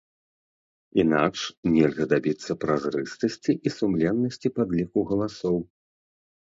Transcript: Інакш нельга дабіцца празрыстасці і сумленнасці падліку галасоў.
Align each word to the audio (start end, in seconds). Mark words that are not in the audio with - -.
Інакш 1.03 1.41
нельга 1.75 2.03
дабіцца 2.15 2.51
празрыстасці 2.65 3.51
і 3.65 3.69
сумленнасці 3.79 4.47
падліку 4.61 4.99
галасоў. 5.15 5.57